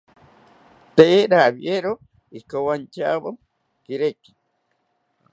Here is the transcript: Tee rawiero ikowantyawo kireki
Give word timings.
Tee 0.95 1.19
rawiero 1.31 1.93
ikowantyawo 2.39 3.29
kireki 3.83 4.31